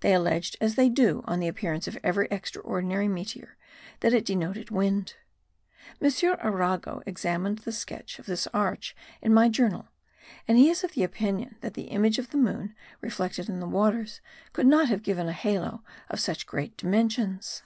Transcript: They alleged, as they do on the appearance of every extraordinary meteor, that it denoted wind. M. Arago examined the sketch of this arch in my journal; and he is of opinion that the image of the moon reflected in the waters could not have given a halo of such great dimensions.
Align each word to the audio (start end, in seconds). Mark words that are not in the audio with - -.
They 0.00 0.12
alleged, 0.12 0.56
as 0.60 0.74
they 0.74 0.88
do 0.88 1.22
on 1.24 1.38
the 1.38 1.46
appearance 1.46 1.86
of 1.86 1.96
every 2.02 2.26
extraordinary 2.32 3.06
meteor, 3.06 3.56
that 4.00 4.12
it 4.12 4.24
denoted 4.24 4.72
wind. 4.72 5.14
M. 6.00 6.10
Arago 6.42 7.00
examined 7.06 7.58
the 7.58 7.70
sketch 7.70 8.18
of 8.18 8.26
this 8.26 8.48
arch 8.48 8.96
in 9.20 9.32
my 9.32 9.48
journal; 9.48 9.86
and 10.48 10.58
he 10.58 10.68
is 10.68 10.82
of 10.82 10.96
opinion 10.98 11.58
that 11.60 11.74
the 11.74 11.90
image 11.92 12.18
of 12.18 12.30
the 12.30 12.38
moon 12.38 12.74
reflected 13.00 13.48
in 13.48 13.60
the 13.60 13.68
waters 13.68 14.20
could 14.52 14.66
not 14.66 14.88
have 14.88 15.04
given 15.04 15.28
a 15.28 15.32
halo 15.32 15.84
of 16.10 16.18
such 16.18 16.44
great 16.44 16.76
dimensions. 16.76 17.62